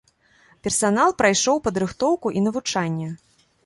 [0.67, 3.09] Персанал прайшоў падрыхтоўку і навучанне.